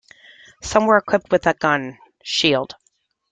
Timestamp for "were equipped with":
0.87-1.45